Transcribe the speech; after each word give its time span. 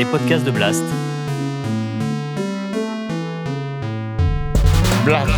les 0.00 0.06
podcasts 0.06 0.46
de 0.46 0.50
Blast. 0.50 0.82
Blast. 5.04 5.30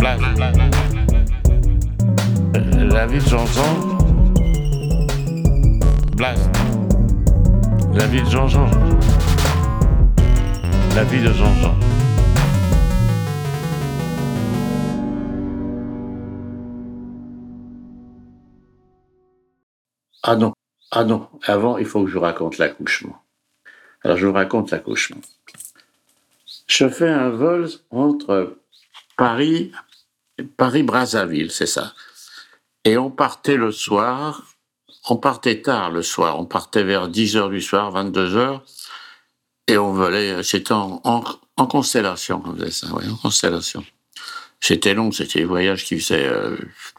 Blast. 0.00 0.22
La 2.92 3.06
vie 3.06 3.20
de 3.20 3.28
Jean-Jean. 3.28 3.72
Blast. 6.16 6.50
La 7.94 8.06
vie 8.08 8.22
de 8.22 8.28
Jean-Jean. 8.28 8.68
La 10.96 11.04
vie 11.04 11.20
de 11.20 11.32
Jean-Jean. 11.32 11.76
Ah 20.24 20.34
non, 20.34 20.52
ah 20.90 21.04
non, 21.04 21.28
avant, 21.44 21.78
il 21.78 21.86
faut 21.86 22.04
que 22.04 22.10
je 22.10 22.14
vous 22.14 22.24
raconte 22.24 22.58
l'accouchement. 22.58 23.22
Alors, 24.02 24.16
je 24.16 24.26
vous 24.26 24.32
raconte 24.32 24.70
l'accouchement. 24.70 25.20
Je 26.66 26.88
fais 26.88 27.08
un 27.08 27.30
vol 27.30 27.68
entre 27.90 28.56
Paris 29.16 29.72
Paris-Brazzaville, 30.56 31.50
c'est 31.50 31.66
ça. 31.66 31.92
Et 32.84 32.96
on 32.96 33.10
partait 33.10 33.56
le 33.56 33.72
soir, 33.72 34.44
on 35.08 35.16
partait 35.16 35.60
tard 35.60 35.90
le 35.90 36.02
soir, 36.02 36.38
on 36.38 36.46
partait 36.46 36.82
vers 36.82 37.08
10 37.08 37.36
heures 37.36 37.50
du 37.50 37.60
soir, 37.60 37.90
22 37.90 38.36
heures, 38.36 38.64
et 39.66 39.76
on 39.76 39.92
volait, 39.92 40.42
c'était 40.42 40.72
en, 40.72 41.00
en, 41.04 41.66
constellation, 41.66 42.42
on 42.44 42.54
faisait 42.54 42.70
ça, 42.70 42.86
oui, 42.94 43.04
en 43.08 43.16
constellation. 43.16 43.84
C'était 44.60 44.92
long, 44.94 45.10
c'était 45.10 45.40
des 45.40 45.44
voyages 45.46 45.84
qui 45.84 45.98
faisaient 45.98 46.30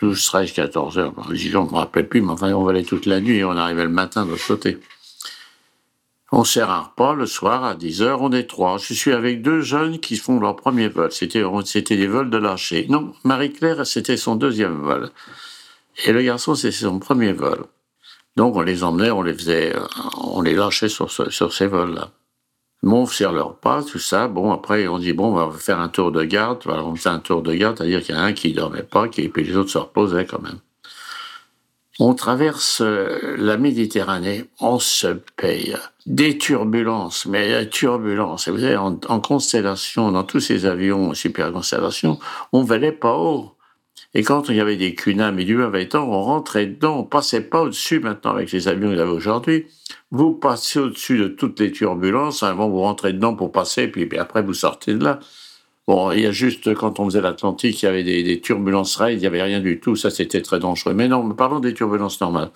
12, 0.02 0.26
13, 0.26 0.52
14 0.52 0.98
heures. 0.98 1.14
Je 1.32 1.58
ne 1.58 1.64
me 1.64 1.76
rappelle 1.76 2.08
plus, 2.08 2.22
mais 2.22 2.32
enfin, 2.32 2.52
on 2.54 2.64
volait 2.64 2.84
toute 2.84 3.06
la 3.06 3.22
nuit 3.22 3.38
et 3.38 3.44
on 3.44 3.52
arrivait 3.52 3.84
le 3.84 3.90
matin 3.90 4.26
de 4.26 4.32
l'autre 4.32 4.48
côté. 4.48 4.80
On 6.34 6.46
sert 6.46 6.72
un 6.72 6.84
repas 6.84 7.14
le 7.14 7.26
soir 7.26 7.66
à 7.66 7.76
10 7.76 8.02
heures, 8.04 8.22
on 8.22 8.32
est 8.32 8.50
trois. 8.50 8.78
Je 8.78 8.94
suis 8.94 9.12
avec 9.12 9.42
deux 9.42 9.62
jeunes 9.62 10.00
qui 10.00 10.16
font 10.16 10.40
leur 10.40 10.56
premier 10.56 10.88
vol. 10.88 11.12
C'était, 11.12 11.44
c'était 11.66 11.98
des 11.98 12.08
vols 12.08 12.30
de 12.30 12.38
lâcher. 12.38 12.88
Non, 12.90 13.14
Marie-Claire, 13.26 13.86
c'était 13.86 14.16
son 14.16 14.36
deuxième 14.36 14.82
vol. 14.82 15.12
Et 16.06 16.14
le 16.14 16.22
garçon, 16.22 16.56
c'était 16.56 16.72
son 16.72 17.00
premier 17.00 17.34
vol. 17.34 17.66
Donc, 18.38 18.56
on 18.56 18.62
les 18.62 18.84
emmenait, 18.84 19.12
on 19.12 19.24
les 19.24 19.34
faisait, 19.34 19.76
on 20.24 20.42
les 20.42 20.56
lâchait 20.56 20.88
sur, 20.88 21.12
sur 21.12 21.54
ces 21.54 21.68
vols-là. 21.68 22.12
On 22.84 23.06
sert 23.06 23.32
leur 23.32 23.56
pas, 23.58 23.84
tout 23.84 24.00
ça. 24.00 24.28
Bon, 24.28 24.52
après, 24.52 24.88
on 24.88 24.98
dit, 24.98 25.14
bon, 25.14 25.36
on 25.36 25.48
va 25.48 25.58
faire 25.58 25.80
un 25.80 25.90
tour 25.90 26.12
de 26.12 26.24
garde. 26.24 26.62
Voilà, 26.66 26.84
on 26.84 26.96
fait 26.96 27.10
un 27.10 27.20
tour 27.20 27.42
de 27.42 27.54
garde, 27.54 27.78
c'est-à-dire 27.78 28.02
qu'il 28.02 28.16
y 28.16 28.18
a 28.18 28.22
un 28.22 28.34
qui 28.34 28.54
dormait 28.54 28.84
pas, 28.84 29.06
et 29.18 29.30
puis 29.30 29.44
les 29.44 29.56
autres 29.56 29.70
se 29.70 29.78
reposaient 29.78 30.26
quand 30.26 30.42
même. 30.42 30.60
On 32.00 32.16
traverse 32.16 32.82
euh, 32.82 33.36
la 33.38 33.58
Méditerranée, 33.58 34.46
on 34.60 34.80
se 34.80 35.20
paye 35.36 35.76
des 36.08 36.40
turbulences, 36.40 37.28
mais 37.28 37.52
la 37.52 37.66
turbulence, 37.66 38.48
vous 38.48 38.58
savez, 38.58 38.76
en, 38.76 39.20
constellation, 39.20 40.12
dans 40.12 40.24
tous 40.24 40.40
ces 40.40 40.66
avions 40.66 41.14
super 41.14 41.52
constellation, 41.52 42.18
on 42.54 42.64
valait 42.64 42.92
pas 42.92 43.16
haut. 43.16 43.56
Et 44.14 44.24
quand 44.24 44.50
il 44.50 44.58
y 44.58 44.60
avait 44.60 44.76
des 44.76 44.94
et 45.06 45.46
du 45.46 45.56
mauvais 45.56 45.88
temps, 45.88 46.08
on 46.10 46.22
rentrait 46.22 46.66
dedans, 46.66 47.00
on 47.00 47.04
passait 47.04 47.42
pas 47.42 47.62
au-dessus 47.62 48.02
maintenant 48.02 48.32
avec 48.32 48.52
les 48.52 48.68
avions 48.68 48.90
qu'il 48.90 48.98
y 48.98 49.02
avait 49.02 49.10
aujourd'hui. 49.10 49.68
Vous 50.12 50.34
passez 50.34 50.80
au-dessus 50.80 51.18
de 51.18 51.28
toutes 51.30 51.60
les 51.62 51.72
turbulences, 51.72 52.44
avant 52.44 52.70
vous 52.70 52.82
rentrez 52.82 53.14
dedans 53.14 53.36
pour 53.36 53.54
passer, 53.54 53.88
puis, 53.88 54.08
après 54.18 54.42
vous 54.42 54.54
sortez 54.54 54.96
de 54.96 55.04
là. 55.04 55.20
Bon, 55.88 56.12
il 56.12 56.22
y 56.22 56.26
a 56.26 56.32
juste 56.32 56.74
quand 56.74 57.00
on 57.00 57.06
faisait 57.06 57.22
l'Atlantique, 57.22 57.82
il 57.82 57.86
y 57.86 57.88
avait 57.88 58.04
des, 58.04 58.42
turbulences 58.42 58.98
raid, 58.98 59.18
il 59.18 59.22
n'y 59.22 59.28
avait 59.28 59.42
rien 59.42 59.62
du 59.62 59.80
tout, 59.80 59.96
ça 59.96 60.10
c'était 60.10 60.42
très 60.42 60.60
dangereux. 60.60 60.94
Mais 60.94 61.08
non, 61.08 61.30
parlons 61.32 61.60
des 61.62 61.74
turbulences 61.74 62.20
normales. 62.20 62.52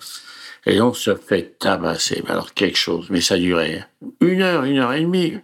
Et 0.66 0.80
on 0.80 0.92
se 0.92 1.14
fait 1.14 1.58
tabasser, 1.58 2.22
alors 2.28 2.52
quelque 2.52 2.76
chose, 2.76 3.06
mais 3.08 3.20
ça 3.20 3.38
durait 3.38 3.86
une 4.20 4.42
heure, 4.42 4.64
une 4.64 4.78
heure 4.78 4.92
et 4.92 5.00
demie. 5.00 5.34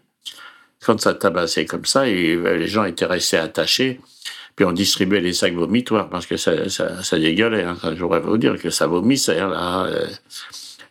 Quand 0.85 1.01
ça 1.01 1.15
tabassait 1.15 1.65
comme 1.65 1.87
ça, 1.87 2.09
et 2.09 2.37
les 2.37 2.67
gens 2.67 2.85
étaient 2.85 3.07
restés 3.07 3.37
attachés, 3.37 4.01
puis 4.57 4.65
on 4.65 4.73
distribuait 4.73 5.21
les 5.21 5.33
sacs 5.33 5.55
vomitoires 5.55 6.09
parce 6.09 6.27
que 6.27 6.37
ça, 6.37 6.69
ça, 6.69 7.19
dégueulait. 7.19 7.65
Hein. 7.65 7.77
Je 7.83 8.03
voudrais 8.03 8.21
vous 8.21 8.39
dire 8.39 8.61
que 8.61 8.71
ça 8.71 8.87
vomissait 8.87 9.39
là. 9.39 9.85
Euh, 9.87 10.07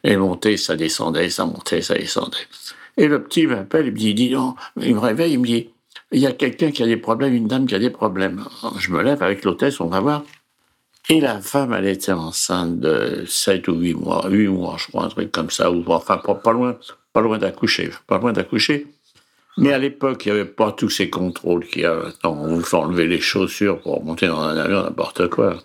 et 0.03 0.17
montait, 0.17 0.57
ça 0.57 0.75
descendait, 0.75 1.29
ça 1.29 1.45
montait, 1.45 1.81
ça 1.81 1.93
descendait. 1.93 2.47
Et 2.97 3.07
le 3.07 3.23
petit 3.23 3.45
m'appelle, 3.47 3.87
il 3.87 3.93
me 3.93 3.97
dit, 3.97 4.35
il 4.77 4.95
me 4.95 4.99
réveille, 4.99 5.33
il 5.33 5.39
me 5.39 5.45
dit, 5.45 5.69
il 6.11 6.19
y 6.19 6.27
a 6.27 6.31
quelqu'un 6.31 6.71
qui 6.71 6.83
a 6.83 6.87
des 6.87 6.97
problèmes, 6.97 7.33
une 7.33 7.47
dame 7.47 7.65
qui 7.65 7.75
a 7.75 7.79
des 7.79 7.89
problèmes. 7.89 8.43
Je 8.79 8.91
me 8.91 9.01
lève 9.01 9.21
avec 9.23 9.45
l'hôtesse, 9.45 9.79
on 9.79 9.87
va 9.87 9.99
voir. 9.99 10.23
Et 11.09 11.19
la 11.19 11.41
femme, 11.41 11.73
elle 11.73 11.87
était 11.87 12.11
enceinte 12.11 12.79
de 12.79 13.23
7 13.27 13.67
ou 13.67 13.75
8 13.75 13.93
mois, 13.95 14.27
8 14.29 14.47
mois, 14.47 14.75
je 14.77 14.87
crois, 14.87 15.05
un 15.05 15.09
truc 15.09 15.31
comme 15.31 15.49
ça, 15.49 15.71
ou 15.71 15.83
enfin, 15.87 16.17
pas, 16.17 16.51
loin, 16.51 16.77
pas 17.13 17.21
loin 17.21 17.37
d'accoucher, 17.37 17.89
pas 18.07 18.17
loin 18.19 18.33
d'accoucher. 18.33 18.87
Mais 19.57 19.73
à 19.73 19.77
l'époque, 19.77 20.25
il 20.25 20.31
n'y 20.31 20.39
avait 20.39 20.49
pas 20.49 20.71
tous 20.71 20.89
ces 20.89 21.09
contrôles 21.09 21.65
qu'il 21.65 21.81
y 21.81 21.85
a. 21.85 22.03
On 22.23 22.47
vous 22.47 22.61
fait 22.61 22.77
enlever 22.77 23.07
les 23.07 23.19
chaussures 23.19 23.79
pour 23.81 24.03
monter 24.03 24.27
dans 24.27 24.39
un 24.39 24.57
avion, 24.57 24.83
n'importe 24.83 25.27
quoi. 25.29 25.57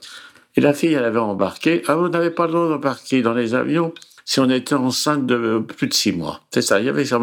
Et 0.56 0.60
la 0.60 0.72
fille, 0.72 0.94
elle 0.94 1.04
avait 1.04 1.19
embarqué. 1.19 1.82
Ah, 1.86 1.94
vous 1.96 2.08
n'avez 2.08 2.30
pas 2.30 2.46
le 2.46 2.52
droit 2.52 2.69
d'embarquer 2.69 3.22
dans 3.22 3.34
les 3.34 3.54
avions 3.54 3.92
si 4.25 4.41
on 4.41 4.50
était 4.50 4.75
enceinte 4.75 5.25
de 5.26 5.58
plus 5.58 5.86
de 5.86 5.94
six 5.94 6.12
mois. 6.12 6.41
C'est 6.50 6.62
ça, 6.62 6.80
il 6.80 6.86
y, 6.86 6.88
avait 6.88 7.06
quand 7.06 7.20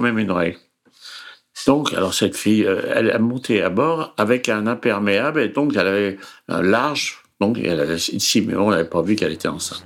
même, 0.00 0.18
une 0.18 0.30
règle. 0.30 0.58
Donc, 1.66 1.94
alors 1.94 2.12
cette 2.12 2.36
fille, 2.36 2.64
euh, 2.66 2.82
elle 2.94 3.10
a 3.10 3.18
monté 3.18 3.62
à 3.62 3.70
bord 3.70 4.14
avec 4.18 4.48
un 4.48 4.66
imperméable 4.66 5.40
et 5.40 5.48
donc 5.48 5.74
elle 5.74 5.86
avait 5.86 6.18
un 6.48 6.60
large, 6.60 7.22
donc 7.40 7.58
elle 7.58 7.80
avait 7.80 7.96
ici, 7.96 8.42
mais 8.42 8.54
on 8.54 8.70
n'avait 8.70 8.84
pas 8.84 9.00
vu 9.00 9.16
qu'elle 9.16 9.32
était 9.32 9.48
enceinte. 9.48 9.84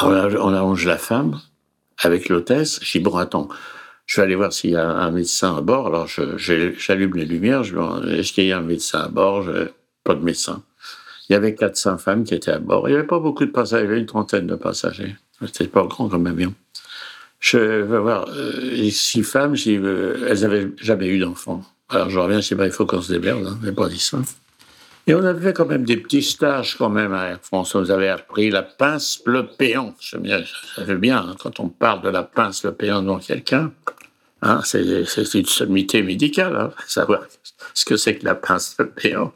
On 0.00 0.54
allonge 0.54 0.86
la 0.86 0.98
femme 0.98 1.40
avec 1.98 2.28
l'hôtesse. 2.28 2.80
Je 2.82 2.98
dis, 2.98 3.00
bon, 3.00 3.16
attends, 3.16 3.48
je 4.06 4.20
vais 4.20 4.24
aller 4.24 4.34
voir 4.34 4.52
s'il 4.52 4.70
y 4.70 4.76
a 4.76 4.88
un 4.88 5.10
médecin 5.10 5.56
à 5.56 5.60
bord. 5.60 5.86
Alors, 5.86 6.06
j'allume 6.06 7.16
les 7.16 7.24
lumières. 7.24 7.64
Je 7.64 7.76
est-ce 8.18 8.32
qu'il 8.32 8.46
y 8.46 8.52
a 8.52 8.58
un 8.58 8.62
médecin 8.62 9.00
à 9.00 9.08
bord? 9.08 9.46
Pas 10.04 10.14
de 10.14 10.22
médecin. 10.22 10.62
Il 11.28 11.32
y 11.32 11.36
avait 11.36 11.54
400 11.54 11.98
femmes 11.98 12.24
qui 12.24 12.34
étaient 12.34 12.50
à 12.50 12.58
bord. 12.58 12.88
Il 12.88 12.92
n'y 12.92 12.98
avait 12.98 13.06
pas 13.06 13.20
beaucoup 13.20 13.44
de 13.44 13.50
passagers, 13.50 13.84
il 13.84 13.88
y 13.88 13.90
avait 13.92 14.00
une 14.00 14.06
trentaine 14.06 14.46
de 14.46 14.54
passagers. 14.54 15.16
C'était 15.40 15.66
pas 15.68 15.84
grand 15.84 16.08
comme 16.08 16.26
avion. 16.26 16.54
Je 17.40 17.58
vais 17.58 17.98
voir 17.98 18.26
euh, 18.28 18.90
six 18.90 19.22
femmes, 19.22 19.54
euh, 19.66 20.28
elles 20.28 20.40
n'avaient 20.42 20.70
jamais 20.76 21.08
eu 21.08 21.18
d'enfants. 21.18 21.64
Alors 21.88 22.08
je 22.08 22.18
reviens, 22.18 22.40
je 22.40 22.48
dis, 22.48 22.54
bah, 22.54 22.66
il 22.66 22.72
faut 22.72 22.86
qu'on 22.86 23.02
se 23.02 23.12
démerde, 23.12 23.46
hein, 23.46 23.72
pas 23.72 23.88
dit. 23.88 24.10
Et 25.06 25.14
on 25.14 25.24
avait 25.24 25.52
quand 25.52 25.66
même 25.66 25.84
des 25.84 25.96
petits 25.96 26.22
stages 26.22 26.76
quand 26.76 26.88
même 26.88 27.12
à 27.12 27.30
Air 27.30 27.40
France. 27.42 27.74
On 27.74 27.80
nous 27.80 27.90
avait 27.90 28.08
appris 28.08 28.50
la 28.50 28.62
pince, 28.62 29.20
le 29.26 29.46
péant. 29.46 29.94
Ça 30.00 30.18
fait 30.86 30.94
bien 30.94 31.18
hein, 31.18 31.36
quand 31.40 31.58
on 31.58 31.68
parle 31.68 32.02
de 32.02 32.08
la 32.08 32.22
pince, 32.22 32.64
le 32.64 32.72
péant 32.72 33.02
dans 33.02 33.18
quelqu'un. 33.18 33.72
Hein, 34.42 34.60
c'est 34.64 35.34
une 35.34 35.46
sommité 35.46 36.02
médicale, 36.02 36.56
hein, 36.56 36.72
savoir 36.88 37.22
ce 37.74 37.84
que 37.84 37.96
c'est 37.96 38.16
que 38.16 38.24
la 38.24 38.34
pince, 38.34 38.74
le 38.78 38.90
péant. 38.90 39.32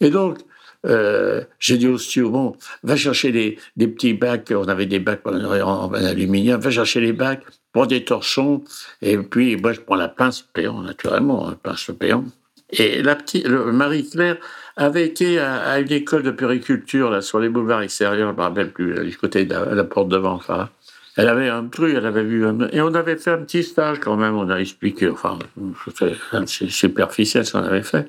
Et 0.00 0.10
donc, 0.10 0.38
euh, 0.86 1.42
j'ai 1.58 1.78
dit 1.78 1.88
au 1.88 1.98
steward, 1.98 2.32
bon, 2.32 2.56
va 2.82 2.94
chercher 2.94 3.32
des, 3.32 3.58
petits 3.76 4.14
bacs, 4.14 4.52
on 4.54 4.68
avait 4.68 4.86
des 4.86 5.00
bacs 5.00 5.26
en, 5.26 5.92
aluminium, 5.94 6.60
va 6.60 6.70
chercher 6.70 7.00
les 7.00 7.12
bacs, 7.12 7.42
prends 7.72 7.86
des 7.86 8.04
torchons, 8.04 8.62
et 9.02 9.18
puis 9.18 9.56
moi 9.56 9.72
je 9.72 9.80
prends 9.80 9.96
la 9.96 10.08
pince 10.08 10.42
péant, 10.42 10.80
naturellement, 10.82 11.48
la 11.48 11.56
pince 11.56 11.90
péant. 11.98 12.24
Et 12.70 13.02
la 13.02 13.14
petite, 13.14 13.46
Marie-Claire 13.46 14.36
avait 14.76 15.06
été 15.06 15.38
à, 15.38 15.78
une 15.78 15.92
école 15.92 16.22
de 16.22 16.30
périculture 16.30 17.10
là, 17.10 17.20
sur 17.20 17.38
les 17.38 17.48
boulevards 17.48 17.82
extérieurs, 17.82 18.30
je 18.30 18.34
me 18.34 18.40
rappelle 18.40 18.72
plus, 18.72 18.94
du 19.04 19.16
côté 19.16 19.44
de 19.44 19.54
la, 19.54 19.84
porte 19.84 20.08
devant. 20.08 20.32
Enfin, 20.32 20.70
elle 21.16 21.28
avait 21.28 21.48
un 21.48 21.66
truc, 21.66 21.94
elle 21.96 22.06
avait 22.06 22.24
vu 22.24 22.44
Et 22.72 22.80
on 22.80 22.94
avait 22.94 23.16
fait 23.16 23.30
un 23.30 23.38
petit 23.38 23.62
stage 23.62 24.00
quand 24.00 24.16
même, 24.16 24.36
on 24.36 24.48
a 24.50 24.58
expliqué, 24.58 25.08
enfin, 25.08 25.38
c'est 26.46 26.70
superficiel 26.70 27.46
ce 27.46 27.52
qu'on 27.52 27.62
avait 27.62 27.82
fait. 27.82 28.08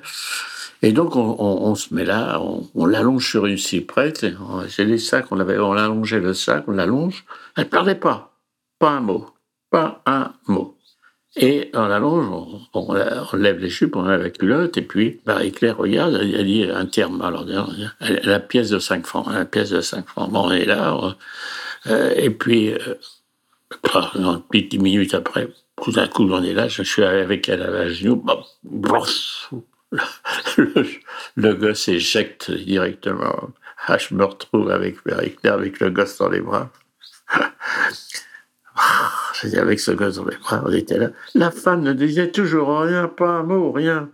Et 0.81 0.91
donc, 0.91 1.15
on, 1.15 1.73
se 1.75 1.93
met 1.93 2.05
là, 2.05 2.39
on, 2.39 2.85
l'allonge 2.85 3.27
sur 3.27 3.45
une 3.45 3.57
cyprette. 3.57 4.25
C'est 4.67 4.83
les 4.83 4.97
sacs, 4.97 5.31
on, 5.31 5.39
avait, 5.39 5.57
on 5.57 5.73
l'allongeait 5.73 6.19
le 6.19 6.33
sac, 6.33 6.65
on 6.67 6.71
l'allonge. 6.71 7.25
Elle 7.55 7.63
ne 7.63 7.69
parlait 7.69 7.95
pas. 7.95 8.35
Pas 8.77 8.91
un 8.91 9.01
mot. 9.01 9.29
Pas 9.71 10.01
un 10.05 10.33
mot. 10.47 10.74
Et 11.37 11.69
on 11.73 11.87
l'allonge, 11.87 12.27
on, 12.73 12.93
lève 13.33 13.59
les 13.59 13.69
chupes, 13.69 13.97
on 13.97 14.03
lève 14.03 14.21
la 14.21 14.29
culotte, 14.29 14.77
et 14.77 14.81
puis 14.81 15.19
Marie-Claire 15.25 15.77
regarde, 15.77 16.15
elle, 16.21 16.45
dit 16.45 16.63
un 16.63 16.85
terme. 16.85 17.21
Alors, 17.21 17.45
la 17.99 18.39
pièce 18.39 18.69
de 18.69 18.79
5 18.79 19.05
francs, 19.05 19.27
la 19.29 19.43
pièce 19.43 19.71
de 19.71 19.81
5 19.81 20.07
francs. 20.07 20.29
On 20.33 20.51
est 20.51 20.65
là. 20.65 21.15
Euh, 21.87 22.13
et 22.15 22.29
puis, 22.29 22.73
euh, 22.73 22.95
non, 24.15 24.43
10 24.53 24.79
minutes 24.79 25.13
après, 25.13 25.49
tout 25.83 25.91
d'un 25.91 26.07
coup, 26.07 26.23
on 26.23 26.41
est 26.41 26.53
là, 26.53 26.69
je 26.69 26.83
suis 26.83 27.03
avec 27.03 27.49
elle 27.49 27.63
à 27.63 27.69
la 27.69 27.89
genou, 27.89 28.25
le, 30.57 30.73
le, 31.35 31.53
gosse 31.53 31.89
éjecte 31.89 32.49
directement. 32.49 33.49
Ah, 33.87 33.97
je 33.97 34.15
me 34.15 34.23
retrouve 34.23 34.71
avec, 34.71 34.97
avec, 35.11 35.43
avec 35.43 35.79
le 35.81 35.89
gosse 35.89 36.17
dans 36.17 36.29
les 36.29 36.41
bras. 36.41 36.71
avec 39.57 39.79
ce 39.79 39.91
gosse 39.91 40.15
dans 40.15 40.25
les 40.25 40.37
bras, 40.37 40.63
on 40.65 40.71
était 40.71 40.97
là. 40.97 41.09
La 41.33 41.51
femme 41.51 41.81
ne 41.81 41.93
disait 41.93 42.31
toujours 42.31 42.79
rien, 42.79 43.07
pas 43.07 43.29
un 43.29 43.43
mot, 43.43 43.71
rien. 43.71 44.09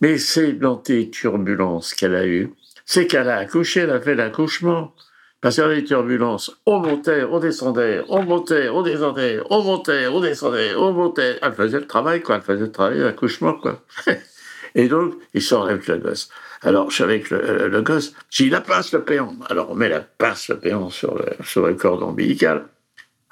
Mais 0.00 0.18
c'est 0.18 0.52
l'anti-turbulence 0.52 1.94
qu'elle 1.94 2.14
a 2.14 2.26
eue. 2.26 2.52
C'est 2.86 3.06
qu'elle 3.06 3.28
a 3.28 3.36
accouché, 3.36 3.80
elle 3.80 3.90
a 3.90 4.00
fait 4.00 4.14
l'accouchement. 4.14 4.94
Parce 5.40 5.54
qu'il 5.54 5.64
y 5.64 5.66
avait 5.66 5.76
des 5.76 5.84
turbulences. 5.84 6.60
On 6.66 6.80
montait, 6.80 7.24
on 7.24 7.38
descendait, 7.38 8.02
on 8.08 8.22
montait, 8.22 8.68
on 8.68 8.82
descendait, 8.82 9.40
on 9.48 9.62
montait, 9.62 10.06
on 10.06 10.20
descendait, 10.20 10.74
on 10.74 10.92
montait. 10.92 11.38
Elle 11.40 11.52
faisait 11.54 11.80
le 11.80 11.86
travail, 11.86 12.20
quoi. 12.20 12.36
Elle 12.36 12.42
faisait 12.42 12.66
le 12.66 12.72
travail, 12.72 12.98
l'accouchement, 12.98 13.54
quoi. 13.54 13.82
Et 14.74 14.88
donc, 14.88 15.14
il 15.32 15.40
sort 15.40 15.66
avec 15.66 15.86
le 15.86 15.96
gosse. 15.96 16.28
Alors, 16.62 16.90
je 16.90 16.96
suis 16.96 17.04
avec 17.04 17.30
le, 17.30 17.68
le 17.68 17.82
gosse. 17.82 18.12
J'ai 18.28 18.50
la 18.50 18.60
pince, 18.60 18.92
le 18.92 19.02
péon. 19.02 19.34
Alors, 19.48 19.70
on 19.70 19.74
met 19.74 19.88
la 19.88 20.00
pince, 20.00 20.48
le 20.48 20.58
péon 20.58 20.90
sur 20.90 21.14
le, 21.14 21.24
sur 21.42 21.66
le 21.66 21.74
cordon 21.74 22.08
ombilical. 22.08 22.66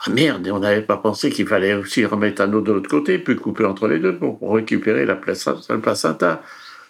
Ah 0.06 0.10
merde, 0.10 0.48
on 0.52 0.60
n'avait 0.60 0.82
pas 0.82 0.96
pensé 0.96 1.30
qu'il 1.30 1.46
fallait 1.46 1.74
aussi 1.74 2.04
remettre 2.04 2.42
un 2.42 2.52
autre 2.52 2.66
de 2.66 2.72
l'autre 2.72 2.88
côté, 2.88 3.18
puis 3.18 3.34
couper 3.34 3.64
entre 3.64 3.88
les 3.88 3.98
deux 3.98 4.16
pour, 4.16 4.38
récupérer 4.54 5.04
la 5.04 5.16
placenta. 5.16 6.42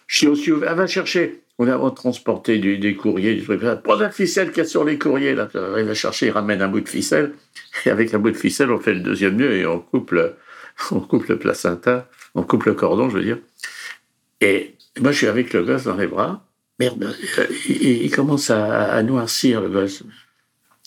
Suis 0.06 0.26
aussi, 0.26 0.50
elle 0.50 0.74
va 0.74 0.86
chercher. 0.86 1.42
On 1.58 1.66
a 1.66 1.90
transporté 1.90 2.58
des 2.58 2.94
courriers, 2.94 3.34
du 3.34 3.44
truc. 3.44 3.60
Prends 3.82 3.96
la 3.96 4.10
ficelle 4.10 4.50
qu'il 4.50 4.58
y 4.58 4.60
a 4.60 4.64
sur 4.68 4.84
les 4.84 4.98
courriers, 4.98 5.34
là. 5.34 5.48
Il 5.78 5.84
va 5.84 5.94
chercher, 5.94 6.26
il 6.26 6.30
ramène 6.30 6.62
un 6.62 6.68
bout 6.68 6.80
de 6.80 6.88
ficelle. 6.88 7.32
Et 7.84 7.90
avec 7.90 8.14
un 8.14 8.18
bout 8.18 8.30
de 8.30 8.36
ficelle, 8.36 8.70
on 8.70 8.78
fait 8.78 8.94
le 8.94 9.00
deuxième 9.00 9.36
nœud 9.36 9.52
et 9.52 9.66
on 9.66 9.80
coupe 9.80 10.12
le, 10.12 10.34
on 10.90 11.00
placenta, 11.00 12.08
on 12.34 12.42
coupe 12.42 12.64
le 12.64 12.74
cordon, 12.74 13.08
je 13.08 13.16
veux 13.16 13.24
dire. 13.24 13.38
Et 14.40 14.76
moi, 15.00 15.12
je 15.12 15.18
suis 15.18 15.26
avec 15.26 15.52
le 15.52 15.64
gosse 15.64 15.84
dans 15.84 15.96
les 15.96 16.06
bras. 16.06 16.44
Merde, 16.78 17.12
euh, 17.38 17.46
il, 17.68 18.10
commence 18.10 18.50
à, 18.50 18.92
à, 18.92 19.02
noircir, 19.02 19.60
le 19.60 19.68
gosse. 19.68 20.04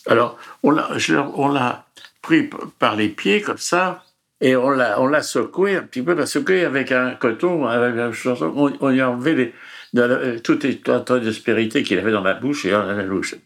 Alors, 0.06 0.38
on 0.62 0.70
l'a, 0.70 0.88
on 1.34 1.48
l'a 1.48 1.86
pris 2.22 2.48
par 2.78 2.96
les 2.96 3.08
pieds 3.08 3.42
comme 3.42 3.58
ça, 3.58 4.04
et 4.40 4.56
on 4.56 4.70
l'a, 4.70 5.00
on 5.00 5.06
l'a 5.06 5.22
secoué 5.22 5.76
un 5.76 5.82
petit 5.82 6.02
peu, 6.02 6.14
l'a 6.14 6.26
secoué 6.26 6.64
avec 6.64 6.90
un 6.90 7.14
coton. 7.14 7.64
On, 7.64 8.72
on, 8.80 8.88
lui 8.88 9.00
a 9.00 9.08
enlevé 9.08 9.34
les, 9.34 9.54
de 9.92 10.38
tout 10.38 10.58
les 10.64 10.78
tas 10.80 11.00
d'aspérité 11.00 11.84
qu'il 11.84 11.98
avait 12.00 12.10
dans 12.10 12.24
la 12.24 12.34
bouche 12.34 12.64
et 12.64 12.72
dans 12.72 12.82
la 12.84 13.04
bouche. 13.04 13.36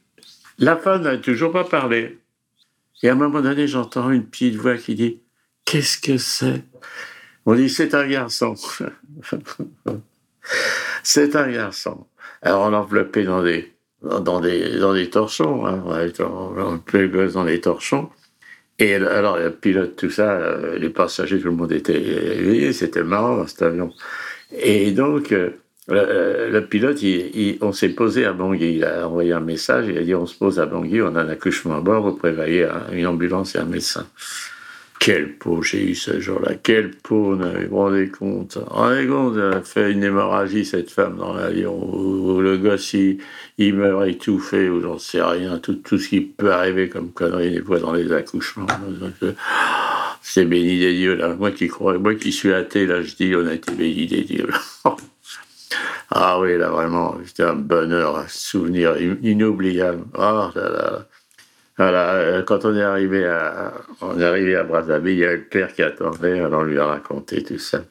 La 0.58 0.76
femme 0.76 1.02
n'a 1.02 1.18
toujours 1.18 1.52
pas 1.52 1.64
parlé. 1.64 2.18
Et 3.02 3.10
à 3.10 3.12
un 3.12 3.16
moment 3.16 3.42
donné, 3.42 3.68
j'entends 3.68 4.10
une 4.10 4.24
petite 4.24 4.56
voix 4.56 4.78
qui 4.78 4.94
dit 4.94 5.20
Qu'est-ce 5.66 5.98
que 5.98 6.16
c'est? 6.16 6.64
On 7.44 7.54
dit 7.54 7.68
C'est 7.68 7.94
un 7.94 8.06
garçon. 8.06 8.54
c'est 11.02 11.36
un 11.36 11.50
garçon. 11.50 12.06
Alors 12.40 12.62
on 12.62 12.70
l'enveloppait 12.70 13.24
dans 13.24 13.42
des, 13.42 13.74
dans 14.00 14.40
des, 14.40 14.78
dans 14.78 14.94
des 14.94 15.10
torchons. 15.10 15.66
Hein. 15.66 15.82
On 15.84 16.80
le 16.92 17.08
gosse 17.08 17.34
dans 17.34 17.44
les 17.44 17.60
torchons. 17.60 18.08
Et 18.78 18.94
alors, 18.94 19.38
le 19.38 19.50
pilote, 19.50 19.96
tout 19.96 20.10
ça, 20.10 20.32
euh, 20.32 20.78
les 20.78 20.90
passagers, 20.90 21.40
tout 21.40 21.48
le 21.48 21.54
monde 21.54 21.72
était 21.72 21.98
éveillé, 21.98 22.72
c'était 22.72 23.02
marrant 23.02 23.46
cet 23.46 23.62
avion. 23.62 23.90
Et 24.52 24.92
donc, 24.92 25.32
euh, 25.32 25.50
le, 25.88 26.60
pilote, 26.60 27.02
il, 27.02 27.56
on 27.62 27.72
s'est 27.72 27.90
posé 27.90 28.26
à 28.26 28.32
Bangui. 28.32 28.76
Il 28.76 28.84
a 28.84 29.08
envoyé 29.08 29.32
un 29.32 29.40
message, 29.40 29.86
il 29.88 29.96
a 29.96 30.02
dit 30.02 30.14
on 30.14 30.26
se 30.26 30.36
pose 30.36 30.60
à 30.60 30.66
Bangui, 30.66 31.00
on 31.00 31.14
a 31.16 31.22
un 31.22 31.28
accouchement 31.28 31.76
à 31.76 31.80
bord, 31.80 32.02
vous 32.02 32.16
prévoyez 32.16 32.68
une 32.92 33.06
ambulance 33.06 33.54
et 33.54 33.58
un 33.58 33.64
médecin. 33.64 34.06
Quelle 34.98 35.36
peau 35.36 35.62
j'ai 35.62 35.90
eu 35.90 35.94
ce 35.94 36.20
jour-là, 36.20 36.54
quelle 36.54 36.90
peau, 36.90 37.36
vous 37.36 37.68
vous 37.70 37.76
rendez 37.76 38.08
compte 38.08 38.58
rendez 38.66 39.06
compte, 39.06 39.36
elle 39.36 39.58
a 39.58 39.62
fait 39.62 39.92
une 39.92 40.02
hémorragie, 40.02 40.64
cette 40.64 40.90
femme, 40.90 41.16
dans 41.16 41.34
l'avion, 41.34 41.76
où, 41.76 42.40
le 42.40 42.56
gosse, 42.56 42.94
il, 42.94 43.18
il 43.58 43.74
meurt 43.74 44.08
étouffé, 44.08 44.68
ou 44.68 44.80
j'en 44.80 44.98
sais 44.98 45.22
rien, 45.22 45.58
tout, 45.58 45.74
tout 45.74 45.98
ce 45.98 46.08
qui 46.08 46.20
peut 46.22 46.52
arriver 46.52 46.88
comme 46.88 47.12
connerie, 47.12 47.50
des 47.52 47.62
fois, 47.62 47.78
dans 47.78 47.92
les 47.92 48.10
accouchements. 48.12 48.66
C'est 50.22 50.44
béni 50.44 50.78
des 50.78 50.94
dieux, 50.94 51.14
là. 51.14 51.34
Moi 51.34 51.52
qui 51.52 51.68
crois, 51.68 51.98
moi 51.98 52.14
qui 52.14 52.32
suis 52.32 52.52
athée, 52.52 52.86
là, 52.86 53.02
je 53.02 53.14
dis, 53.14 53.34
on 53.36 53.46
a 53.46 53.54
été 53.54 53.72
béni 53.72 54.06
des 54.06 54.22
dieux. 54.22 54.48
ah 56.10 56.40
oui, 56.40 56.58
là, 56.58 56.70
vraiment, 56.70 57.16
c'était 57.24 57.44
un 57.44 57.54
bonheur, 57.54 58.18
un 58.18 58.28
souvenir 58.28 58.96
inoubliable. 59.22 60.04
Ah 60.18 60.50
là 60.54 60.68
là. 60.68 61.06
Voilà, 61.78 62.14
euh, 62.14 62.42
quand 62.42 62.64
on 62.64 62.74
est 62.74 62.82
arrivé 62.82 63.26
à, 63.26 63.74
on 64.00 64.18
est 64.18 64.24
arrivé 64.24 64.56
à 64.56 64.64
Brazzaville, 64.64 65.12
il 65.12 65.18
y 65.18 65.24
avait 65.24 65.36
le 65.36 65.44
père 65.44 65.74
qui 65.74 65.82
attendait, 65.82 66.40
alors 66.40 66.62
on 66.62 66.64
lui 66.64 66.78
a 66.78 66.86
raconté 66.86 67.42
tout 67.42 67.58
ça. 67.58 67.84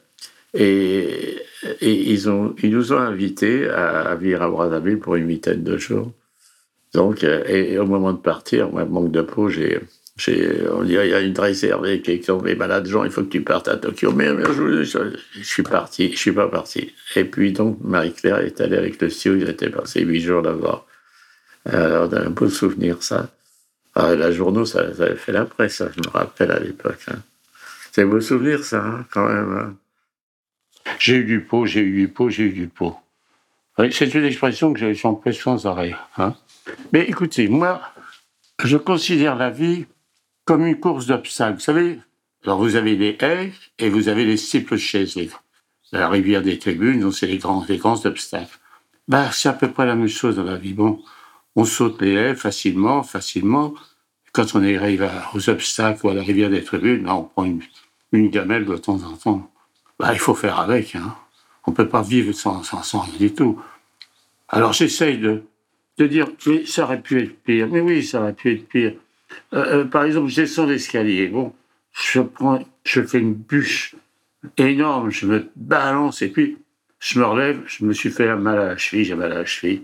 Et, 0.54 1.38
ils, 1.80 2.28
ont, 2.28 2.54
ils 2.62 2.70
nous 2.70 2.92
ont 2.92 2.98
invités 2.98 3.68
à, 3.68 4.14
vivre 4.16 4.42
à 4.42 4.48
Brazzaville 4.48 4.98
pour 4.98 5.16
une 5.16 5.28
vingtaine 5.28 5.62
de 5.62 5.76
jours. 5.76 6.12
Donc, 6.94 7.22
euh, 7.22 7.44
et, 7.46 7.78
au 7.78 7.86
moment 7.86 8.12
de 8.12 8.18
partir, 8.18 8.70
moi, 8.70 8.84
manque 8.84 9.12
de 9.12 9.22
peau, 9.22 9.44
on 9.44 9.48
dit, 9.48 10.92
il 10.92 10.92
y 10.92 11.14
a 11.14 11.20
une 11.20 11.38
réserve, 11.38 11.86
quelqu'un 12.00 12.42
est 12.44 12.54
malade, 12.54 12.86
Jean, 12.86 13.04
il 13.04 13.10
faut 13.10 13.22
que 13.22 13.28
tu 13.28 13.42
partes 13.42 13.68
à 13.68 13.76
Tokyo. 13.76 14.12
Mais, 14.12 14.28
je, 14.28 14.82
je, 14.82 15.44
suis 15.44 15.62
parti, 15.62 16.10
je 16.10 16.18
suis 16.18 16.32
pas 16.32 16.48
parti. 16.48 16.92
Et 17.14 17.24
puis, 17.24 17.52
donc, 17.52 17.78
Marie-Claire 17.84 18.38
est 18.38 18.60
allée 18.60 18.78
avec 18.78 19.00
le 19.00 19.08
CEO, 19.08 19.36
ils 19.36 19.48
étaient 19.48 19.70
passés 19.70 20.00
huit 20.00 20.22
jours 20.22 20.42
là-bas. 20.42 20.86
Alors, 21.66 22.08
on 22.10 22.14
a 22.14 22.20
un 22.22 22.30
beau 22.30 22.48
souvenir, 22.48 23.02
ça. 23.02 23.28
Ah, 23.98 24.14
la 24.14 24.30
journaux, 24.30 24.66
ça, 24.66 24.80
avait 24.80 25.16
fait 25.16 25.32
la 25.32 25.46
presse, 25.46 25.82
je 25.82 26.00
me 26.06 26.12
rappelle 26.12 26.50
à 26.50 26.58
l'époque. 26.60 27.00
Hein. 27.08 27.16
C'est 27.92 28.04
beau 28.04 28.20
souvenir, 28.20 28.62
ça, 28.62 28.84
hein, 28.84 29.06
quand 29.10 29.26
même. 29.26 29.56
Hein. 29.56 29.74
J'ai 30.98 31.14
eu 31.14 31.24
du 31.24 31.40
pot, 31.40 31.64
j'ai 31.64 31.80
eu 31.80 32.00
du 32.00 32.08
pot, 32.08 32.28
j'ai 32.28 32.42
eu 32.44 32.52
du 32.52 32.68
pot. 32.68 32.94
c'est 33.78 34.14
une 34.14 34.24
expression 34.26 34.74
que 34.74 34.92
j'empêche 34.92 35.42
sans 35.42 35.64
arrêt. 35.64 35.94
Mais 36.92 37.04
écoutez, 37.04 37.48
moi, 37.48 37.80
je 38.62 38.76
considère 38.76 39.34
la 39.34 39.48
vie 39.48 39.86
comme 40.44 40.66
une 40.66 40.78
course 40.78 41.06
d'obstacles. 41.06 41.54
Vous 41.54 41.60
savez, 41.60 41.98
alors 42.44 42.58
vous 42.58 42.76
avez 42.76 42.96
les 42.96 43.16
haies 43.20 43.50
et 43.78 43.88
vous 43.88 44.10
avez 44.10 44.26
les 44.26 44.34
de 44.34 44.76
chaises. 44.76 45.18
La 45.90 46.10
rivière 46.10 46.42
des 46.42 46.58
tribunes, 46.58 47.10
c'est 47.12 47.28
les 47.28 47.38
grands, 47.38 47.64
les 47.66 47.78
grands 47.78 48.04
obstacles. 48.04 48.58
Bah, 49.08 49.30
c'est 49.32 49.48
à 49.48 49.54
peu 49.54 49.70
près 49.70 49.86
la 49.86 49.94
même 49.94 50.06
chose 50.06 50.36
dans 50.36 50.44
la 50.44 50.56
vie. 50.56 50.74
Bon, 50.74 51.02
on 51.56 51.64
saute 51.64 52.00
les 52.02 52.12
haies 52.12 52.34
facilement, 52.34 53.02
facilement. 53.02 53.74
Quand 54.32 54.54
on 54.54 54.62
arrive 54.62 55.10
aux 55.34 55.48
obstacles 55.48 56.06
ou 56.06 56.10
à 56.10 56.14
la 56.14 56.22
rivière 56.22 56.50
des 56.50 56.62
tribunes, 56.62 57.04
ben, 57.04 57.14
on 57.14 57.22
prend 57.22 57.44
une, 57.44 58.28
gamelle 58.28 58.66
de 58.66 58.76
temps 58.76 59.02
en 59.02 59.16
temps. 59.16 59.50
Bah, 59.98 60.10
il 60.12 60.18
faut 60.18 60.34
faire 60.34 60.60
avec. 60.60 60.94
Hein. 60.94 61.16
On 61.66 61.70
ne 61.70 61.76
peut 61.76 61.88
pas 61.88 62.02
vivre 62.02 62.32
sans, 62.32 62.62
sans, 62.62 63.00
rien 63.00 63.18
du 63.18 63.32
tout. 63.32 63.60
Alors 64.48 64.72
j'essaye 64.72 65.18
de, 65.18 65.42
de 65.98 66.06
dire, 66.06 66.28
mais 66.46 66.66
ça 66.66 66.84
aurait 66.84 67.00
pu 67.00 67.20
être 67.22 67.42
pire. 67.42 67.68
Mais 67.70 67.80
oui, 67.80 68.04
ça 68.04 68.20
aurait 68.20 68.34
pu 68.34 68.52
être 68.52 68.68
pire. 68.68 68.94
Euh, 69.54 69.80
euh, 69.80 69.84
par 69.84 70.04
exemple, 70.04 70.32
descends 70.32 70.66
l'escalier. 70.66 71.28
Bon, 71.28 71.52
je 71.92 72.20
prends, 72.20 72.62
je 72.84 73.02
fais 73.02 73.18
une 73.18 73.34
bûche 73.34 73.96
énorme, 74.58 75.10
je 75.10 75.26
me 75.26 75.50
balance 75.56 76.22
et 76.22 76.28
puis 76.28 76.58
je 77.00 77.18
me 77.18 77.24
relève, 77.24 77.62
je 77.66 77.84
me 77.84 77.92
suis 77.92 78.10
fait 78.10 78.34
mal 78.36 78.58
à 78.58 78.66
la 78.66 78.76
cheville, 78.76 79.04
j'ai 79.04 79.14
mal 79.14 79.32
à 79.32 79.38
la 79.38 79.44
cheville. 79.44 79.82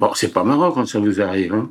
Bon, 0.00 0.14
c'est 0.14 0.32
pas 0.32 0.44
marrant 0.44 0.72
quand 0.72 0.86
ça 0.86 0.98
vous 0.98 1.20
arrive. 1.20 1.52
Hein. 1.52 1.70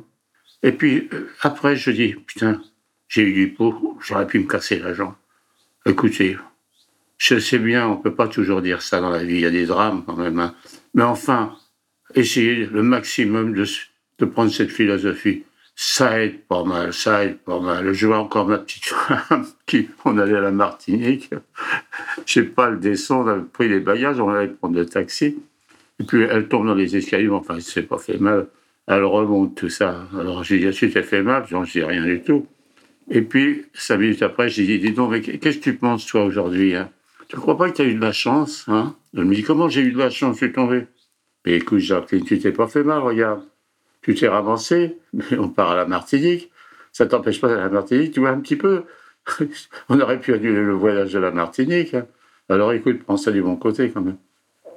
Et 0.62 0.70
puis, 0.70 1.08
euh, 1.12 1.28
après, 1.42 1.74
je 1.74 1.90
dis, 1.90 2.14
putain, 2.14 2.62
j'ai 3.08 3.22
eu 3.22 3.34
du 3.34 3.48
pot, 3.52 3.98
j'aurais 4.00 4.28
pu 4.28 4.38
me 4.38 4.46
casser 4.46 4.78
la 4.78 4.94
jambe. 4.94 5.14
Écoutez, 5.84 6.38
je 7.18 7.40
sais 7.40 7.58
bien, 7.58 7.88
on 7.88 7.96
peut 7.96 8.14
pas 8.14 8.28
toujours 8.28 8.62
dire 8.62 8.82
ça 8.82 9.00
dans 9.00 9.10
la 9.10 9.24
vie, 9.24 9.34
il 9.34 9.40
y 9.40 9.46
a 9.46 9.50
des 9.50 9.66
drames 9.66 10.04
quand 10.06 10.14
même. 10.14 10.38
Hein. 10.38 10.54
Mais 10.94 11.02
enfin, 11.02 11.56
essayez 12.14 12.66
le 12.66 12.84
maximum 12.84 13.52
de, 13.52 13.64
de 14.20 14.24
prendre 14.24 14.52
cette 14.52 14.70
philosophie. 14.70 15.42
Ça 15.74 16.22
aide 16.22 16.44
pas 16.44 16.62
mal, 16.62 16.94
ça 16.94 17.24
aide 17.24 17.38
pas 17.38 17.58
mal. 17.58 17.92
Je 17.92 18.06
vois 18.06 18.20
encore 18.20 18.46
ma 18.46 18.58
petite 18.58 18.84
femme 18.84 19.48
qui, 19.66 19.88
on 20.04 20.18
allait 20.18 20.36
à 20.36 20.40
la 20.40 20.52
Martinique. 20.52 21.30
Je 22.26 22.32
sais 22.32 22.44
pas 22.44 22.70
le 22.70 22.76
descendre, 22.76 23.26
on 23.26 23.32
avait 23.32 23.42
pris 23.42 23.68
les 23.68 23.80
bagages, 23.80 24.20
on 24.20 24.28
allait 24.28 24.46
prendre 24.46 24.76
le 24.76 24.86
taxi. 24.86 25.36
Et 26.00 26.04
puis 26.04 26.22
elle 26.22 26.48
tombe 26.48 26.66
dans 26.66 26.74
les 26.74 26.96
escaliers, 26.96 27.28
enfin, 27.28 27.56
elle 27.56 27.62
s'est 27.62 27.82
pas 27.82 27.98
fait 27.98 28.18
mal. 28.18 28.48
Elle 28.86 29.04
remonte 29.04 29.54
tout 29.54 29.68
ça. 29.68 30.08
Alors 30.18 30.42
j'ai 30.42 30.58
dit, 30.58 30.66
est-ce 30.66 30.86
que 30.86 31.02
fait 31.02 31.22
mal? 31.22 31.44
Je 31.48 31.56
dis 31.70 31.84
rien 31.84 32.04
du 32.04 32.22
tout. 32.22 32.46
Et 33.10 33.22
puis, 33.22 33.66
cinq 33.74 33.98
minutes 33.98 34.22
après, 34.22 34.48
j'ai 34.48 34.64
dit, 34.64 34.78
dis 34.78 34.92
donc, 34.92 35.20
qu'est-ce 35.20 35.58
que 35.58 35.62
tu 35.62 35.74
penses, 35.74 36.06
toi, 36.06 36.24
aujourd'hui 36.24 36.74
hein? 36.74 36.90
Tu 37.28 37.36
ne 37.36 37.40
crois 37.40 37.56
pas 37.56 37.70
que 37.70 37.76
tu 37.76 37.82
as 37.82 37.84
eu 37.84 37.94
de 37.94 38.00
la 38.00 38.12
chance 38.12 38.64
hein? 38.68 38.96
Elle 39.16 39.26
me 39.26 39.34
dit, 39.34 39.42
comment 39.42 39.68
j'ai 39.68 39.82
eu 39.82 39.92
de 39.92 39.98
la 39.98 40.10
chance? 40.10 40.38
Je 40.40 40.46
suis 40.46 40.52
tombé. 40.52 40.86
Mais 41.44 41.56
écoute, 41.56 41.80
Jacqueline, 41.80 42.24
tu 42.24 42.38
t'es 42.38 42.52
pas 42.52 42.66
fait 42.66 42.82
mal, 42.82 43.00
regarde. 43.00 43.42
Tu 44.02 44.14
t'es 44.14 44.28
ramassé, 44.28 44.96
mais 45.12 45.38
on 45.38 45.48
part 45.48 45.72
à 45.72 45.76
la 45.76 45.84
Martinique. 45.84 46.50
Ça 46.92 47.06
t'empêche 47.06 47.40
pas 47.40 47.52
à 47.52 47.56
la 47.56 47.68
Martinique, 47.68 48.12
tu 48.12 48.20
vois, 48.20 48.30
un 48.30 48.40
petit 48.40 48.56
peu. 48.56 48.84
on 49.90 50.00
aurait 50.00 50.18
pu 50.18 50.32
annuler 50.32 50.62
le 50.62 50.72
voyage 50.72 51.12
de 51.12 51.18
la 51.18 51.30
Martinique. 51.30 51.94
Hein. 51.94 52.06
Alors 52.48 52.72
écoute, 52.72 53.02
prends 53.04 53.16
ça 53.16 53.30
du 53.30 53.42
bon 53.42 53.56
côté 53.56 53.90
quand 53.90 54.00
même. 54.00 54.16